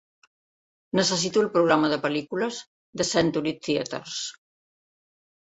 [0.99, 2.63] Necessito el programa de pel·lícules
[3.03, 4.19] de Century Theatres